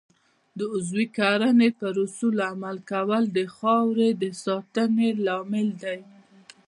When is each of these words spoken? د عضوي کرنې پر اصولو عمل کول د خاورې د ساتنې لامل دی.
د 0.57 0.59
عضوي 0.73 1.05
کرنې 1.17 1.69
پر 1.79 1.93
اصولو 2.05 2.41
عمل 2.51 2.77
کول 2.91 3.23
د 3.37 3.39
خاورې 3.55 4.09
د 4.21 4.23
ساتنې 4.43 5.09
لامل 5.25 5.67
دی. 5.83 5.99